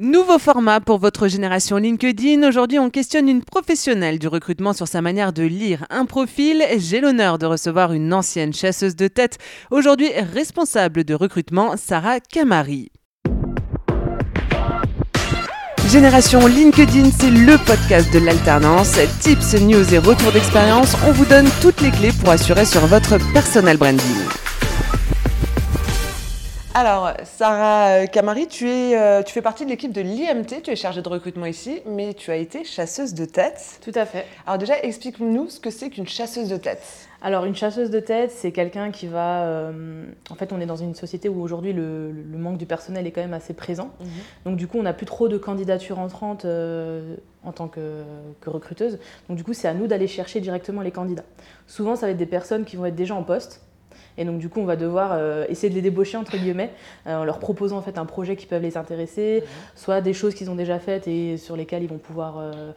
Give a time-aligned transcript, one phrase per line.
[0.00, 2.46] Nouveau format pour votre génération LinkedIn.
[2.46, 6.62] Aujourd'hui, on questionne une professionnelle du recrutement sur sa manière de lire un profil.
[6.76, 9.38] J'ai l'honneur de recevoir une ancienne chasseuse de tête,
[9.72, 12.92] aujourd'hui responsable de recrutement, Sarah Camari.
[15.88, 19.00] Génération LinkedIn, c'est le podcast de l'alternance.
[19.18, 23.18] Tips, news et retours d'expérience, on vous donne toutes les clés pour assurer sur votre
[23.32, 24.47] personal branding.
[26.80, 30.76] Alors, Sarah Camari, tu, es, euh, tu fais partie de l'équipe de l'IMT, tu es
[30.76, 33.80] chargée de recrutement ici, mais tu as été chasseuse de tête.
[33.84, 34.26] Tout à fait.
[34.46, 37.08] Alors déjà, explique-nous ce que c'est qu'une chasseuse de tête.
[37.20, 39.42] Alors, une chasseuse de tête, c'est quelqu'un qui va...
[39.42, 43.10] Euh, en fait, on est dans une société où aujourd'hui, le, manque du personnel est
[43.10, 43.90] quand même assez présent.
[43.98, 44.08] Mhm.
[44.44, 48.04] Donc, du coup, on n'a plus trop de candidatures entrantes euh, en tant que,
[48.40, 49.00] que, recruteuse.
[49.28, 51.24] Donc, du coup, c'est à nous d'aller chercher directement les candidats.
[51.66, 53.62] Souvent, ça va être des personnes qui vont être déjà en poste,
[54.18, 56.72] et donc, du coup, on va devoir euh, essayer de les débaucher, entre guillemets,
[57.06, 59.48] euh, en leur proposant en fait un projet qui peut les intéresser, mhm.
[59.76, 62.72] soit des choses qu'ils ont déjà faites et sur lesquelles ils vont pouvoir euh,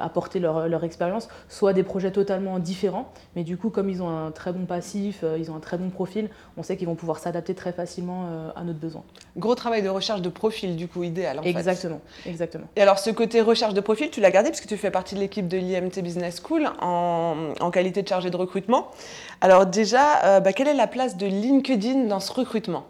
[0.00, 3.12] apporter leur, leur expérience, soit des projets totalement différents.
[3.34, 5.90] Mais du coup, comme ils ont un très bon passif, ils ont un très bon
[5.90, 9.02] profil, on sait qu'ils vont pouvoir s'adapter très facilement à notre besoin.
[9.36, 12.66] Gros travail de recherche de profil, du coup, idéal en exactement, Exactement.
[12.76, 15.16] Et alors, ce côté recherche de profil, tu l'as gardé parce que tu fais partie
[15.16, 18.90] de l'équipe de l'IMT Business School en, en, qualité de chargé de recrutement.
[19.40, 22.84] Alors déjà, bah, quelle est la la place de LinkedIn dans ce recrutement?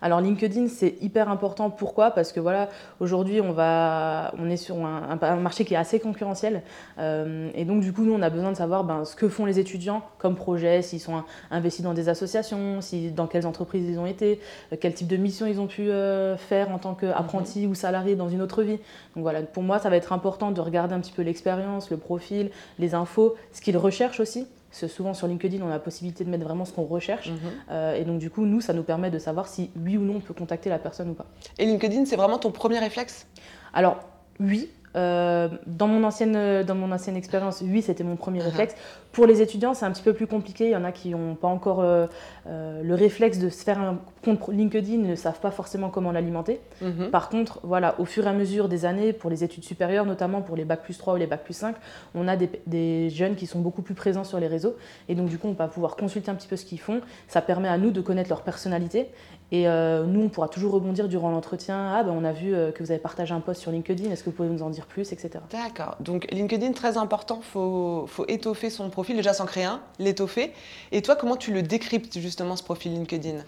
[0.00, 1.70] Alors LinkedIn, c'est hyper important.
[1.70, 2.10] Pourquoi?
[2.10, 6.62] Parce que voilà, aujourd'hui, on, va, on est sur un, marché qui est assez concurrentiel.
[6.98, 9.44] Euh, et donc, du coup, nous, on a besoin de savoir ben, ce que font
[9.44, 14.00] les étudiants comme projet, s'ils sont investis dans des associations, si, dans quelles entreprises ils
[14.00, 14.40] ont été,
[14.72, 17.70] euh, quel type de mission ils ont pu euh, faire en tant qu'apprentis mhm.
[17.70, 18.78] ou salariés dans une autre vie.
[19.14, 21.96] Donc voilà, pour moi, ça va être important de regarder un petit peu l'expérience, le
[21.96, 22.50] profil,
[22.80, 26.44] les infos, ce qu'ils recherchent aussi souvent sur LinkedIn, on a la possibilité de mettre
[26.44, 27.30] vraiment ce qu'on recherche.
[27.30, 27.38] Mhm.
[27.70, 30.16] Euh, et donc, du coup, nous, ça nous permet de savoir si oui ou non
[30.16, 31.26] on peut contacter la personne ou pas.
[31.58, 33.26] Et LinkedIn, c'est vraiment ton premier réflexe?
[33.72, 34.00] Alors,
[34.40, 38.44] oui, euh, dans, mon ancienne, euh, dans mon ancienne expérience, oui, c'était mon premier uh-huh.
[38.44, 38.74] réflexe.
[39.12, 40.66] Pour les étudiants, c'est un petit peu plus compliqué.
[40.66, 42.06] Il y en a qui n'ont pas encore euh,
[42.46, 46.60] le réflexe de se faire un compte LinkedIn, ne savent pas forcément comment l'alimenter.
[46.82, 47.10] Mm-hmm.
[47.10, 50.40] Par contre, voilà, au fur et à mesure des années, pour les études supérieures, notamment
[50.40, 51.76] pour les bac plus 3 ou les bac plus 5,
[52.14, 54.76] on a des, des, jeunes qui sont beaucoup plus présents sur les réseaux.
[55.08, 57.00] Et donc, du coup, on va pouvoir consulter un petit peu ce qu'ils font.
[57.28, 59.08] Ça permet à nous de connaître leur personnalité.
[59.52, 61.92] Et nous, on pourra toujours rebondir durant l'entretien.
[61.94, 64.10] Ah, ben, on a vu que vous avez partagé un post sur LinkedIn.
[64.10, 65.30] Est-ce que vous pouvez nous en dire plus, etc.
[65.50, 65.96] D'accord.
[66.00, 70.52] Donc LinkedIn, très important, il faut, faut, étoffer son profil, déjà s'en créer un, l'étoffer.
[70.90, 73.38] Et toi, comment tu le décryptes justement ce profil LinkedIn?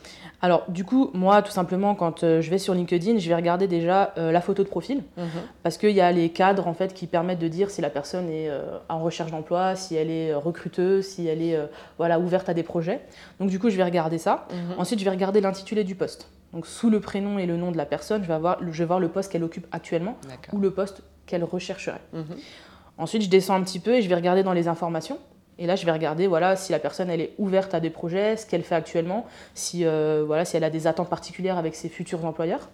[0.41, 3.67] Alors du coup, moi, tout simplement, quand euh, je vais sur LinkedIn, je vais regarder
[3.67, 5.27] déjà euh, la photo de profil, mhm.
[5.63, 8.29] parce qu'il y a les cadres en fait qui permettent de dire si la personne
[8.29, 11.59] est euh, en recherche d'emploi, si elle est recruteuse, si elle est
[11.99, 13.01] voilà, ouverte à des projets.
[13.41, 14.47] Donc du coup, je vais regarder ça.
[14.51, 14.79] Mhm.
[14.79, 16.31] Ensuite, je vais regarder l'intitulé du poste.
[16.53, 18.85] Donc sous le prénom et le nom de la personne, je vais, avoir, je vais
[18.85, 20.17] voir le poste qu'elle occupe actuellement
[20.53, 22.01] ou le poste qu'elle rechercherait.
[22.13, 22.37] Mhm.
[22.97, 25.19] Ensuite, je descends un petit peu et je vais regarder dans les informations.
[25.59, 28.37] Et là, je vais regarder voilà, si la personne elle est ouverte à des projets,
[28.37, 31.89] ce qu'elle fait actuellement, si, euh, voilà, si elle a des attentes particulières avec ses
[31.89, 32.69] futurs employeurs.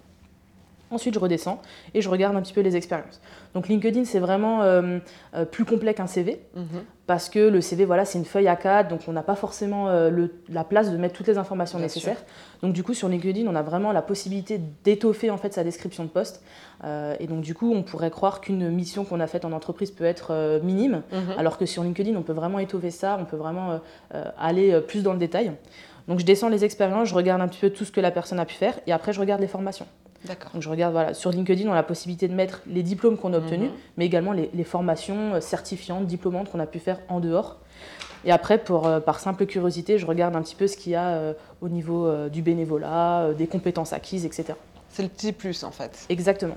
[0.90, 1.62] Ensuite, je redescends
[1.94, 3.20] et je regarde un petit peu les expériences.
[3.54, 4.98] Donc LinkedIn, c'est vraiment euh,
[5.34, 6.82] euh, plus complet qu'un CV, mhm.
[7.06, 9.88] parce que le CV, voilà, c'est une feuille à 4 donc on n'a pas forcément
[9.88, 12.22] euh, la place de mettre toutes les informations nécessaires.
[12.62, 16.04] Donc du coup, sur LinkedIn, on a vraiment la possibilité d'étoffer en fait sa description
[16.04, 16.42] de poste.
[16.84, 20.04] et donc du coup, on pourrait croire qu'une mission qu'on a faite en entreprise peut
[20.04, 21.38] être minime, mhm.
[21.38, 23.80] alors que sur LinkedIn, on peut vraiment étoffer ça, on peut vraiment
[24.38, 25.52] aller plus dans le détail.
[26.08, 28.40] Donc je descends les expériences, je regarde un petit peu tout ce que la personne
[28.40, 29.86] a pu faire, et après je regarde les formations.
[30.26, 33.32] Donc je regarde, voilà, sur LinkedIn, on a la possibilité de mettre les diplômes qu'on
[33.32, 33.76] a obtenus, mhm.
[33.96, 37.58] mais également les, formations euh, certifiantes, diplômantes qu'on a pu faire en dehors.
[38.24, 40.94] Et après, pour, euh, par simple curiosité, je regarde un petit peu ce qu'il y
[40.94, 41.32] a euh,
[41.62, 44.54] au niveau du bénévolat, des compétences acquises, etc.
[44.90, 46.04] C'est le petit plus en fait.
[46.08, 46.56] Exactement.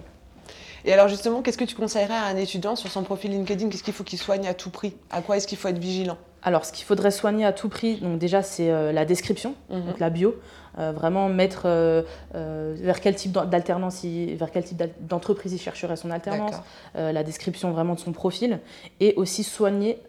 [0.85, 3.69] Et alors justement, qu'est-ce que tu conseillerais à un étudiant sur son profil LinkedIn?
[3.69, 4.93] Qu'est-ce qu'il faut qu'il soigne à tout prix?
[5.09, 6.17] À quoi est-ce qu'il faut être vigilant?
[6.43, 9.85] Alors, ce qu'il faudrait soigner à tout prix, donc déjà, c'est euh, la description, mhm.
[9.85, 10.35] donc la bio.
[10.79, 12.01] Euh, vraiment mettre euh,
[12.33, 16.55] vers quel type d'alternance, vers quel type d'entreprise il chercherait son alternance,
[16.95, 18.59] la description vraiment de son profil,
[18.99, 19.99] et aussi soigner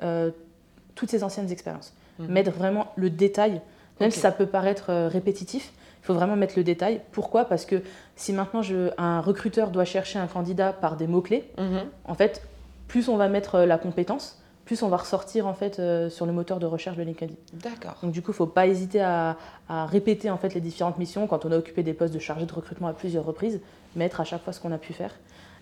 [0.95, 1.93] toutes ses anciennes expériences.
[2.19, 2.29] Mhm.
[2.29, 3.61] Mettre vraiment le détail,
[4.01, 5.73] même si ça peut paraître répétitif,
[6.03, 7.01] il faut vraiment mettre le détail.
[7.13, 7.45] Pourquoi?
[7.45, 7.83] Parce que
[8.17, 11.81] si maintenant je, un recruteur doit chercher un candidat par des mots-clés, mhm.
[12.07, 12.43] en fait,
[12.89, 16.33] plus on va mettre la compétence, plus on va ressortir en fait euh, sur le
[16.33, 17.35] moteur de recherche de LinkedIn.
[17.55, 17.97] D'accord.
[18.03, 19.37] Donc du coup, il ne faut pas hésiter à,
[19.69, 22.53] répéter en fait les différentes missions quand on a occupé des postes de chargé de
[22.53, 23.61] recrutement à plusieurs reprises.
[23.97, 25.13] mettre à chaque fois ce qu'on a pu faire.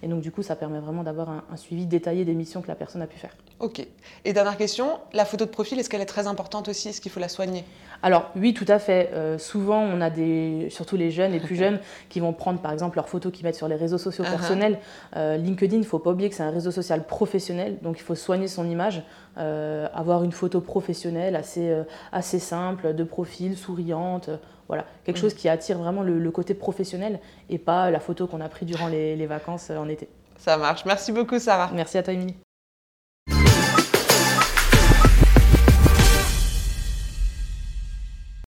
[0.03, 2.75] Et donc, du coup, ça permet vraiment d'avoir un, suivi détaillé des missions que la
[2.75, 3.37] personne a pu faire.
[3.61, 3.87] Ok.
[4.25, 6.89] Et dernière question, la photo de profil, est-ce qu'elle est très importante aussi?
[6.89, 7.65] Est-ce qu'il faut la soigner?
[8.03, 9.11] Alors, oui, tout à fait.
[9.13, 11.79] Euh, souvent, on a des, surtout les jeunes, les plus jeunes,
[12.09, 14.31] qui vont prendre par exemple leurs photos qu'ils mettent sur les réseaux sociaux uh-huh.
[14.31, 14.79] personnels.
[15.17, 18.03] Euh, LinkedIn, il ne faut pas oublier que c'est un réseau social professionnel, donc il
[18.03, 19.05] faut soigner son image,
[19.39, 21.73] euh, avoir une photo professionnelle assez,
[22.11, 24.31] assez simple, de profil, souriante.
[24.73, 25.21] Voilà, quelque mm.
[25.21, 27.21] chose qui attire vraiment le, côté professionnel
[27.51, 30.09] et pas la photo qu'on a prise durant les, les vacances en été.
[30.39, 30.87] Ça marche.
[30.87, 31.71] Merci beaucoup, Sarah.
[31.75, 32.37] Merci à toi, Émilie.